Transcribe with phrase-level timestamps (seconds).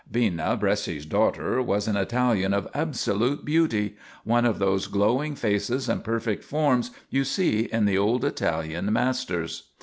[0.11, 6.03] Bina, Bresci's daughter, was an Italian of absolute beauty; one of those glowing faces and
[6.03, 9.69] perfect forms you see in the old Italian masters.